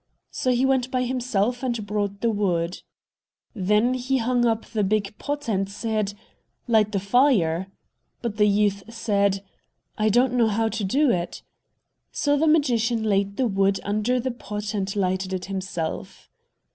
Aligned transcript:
So 0.31 0.49
he 0.49 0.65
went 0.65 0.89
by 0.89 1.03
himself 1.03 1.61
and 1.61 1.85
brought 1.85 2.21
the 2.21 2.31
wood. 2.31 2.81
Then 3.53 3.93
he 3.93 4.17
hung 4.17 4.45
up 4.47 4.65
the 4.65 4.83
big 4.83 5.15
pot 5.19 5.47
and 5.47 5.69
said, 5.69 6.15
"Light 6.67 6.91
the 6.91 6.99
fire;" 6.99 7.67
but 8.19 8.37
the 8.37 8.47
youth 8.47 8.81
said, 8.91 9.43
"I 9.99 10.09
don't 10.09 10.33
know 10.33 10.47
how 10.47 10.69
to 10.69 10.83
do 10.83 11.11
it." 11.11 11.43
So 12.11 12.35
the 12.35 12.47
magician 12.47 13.03
laid 13.03 13.37
the 13.37 13.45
wood 13.45 13.79
under 13.83 14.19
the 14.19 14.31
pot 14.31 14.73
and 14.73 14.95
lighted 14.95 15.33
it 15.33 15.45
himself. 15.45 16.31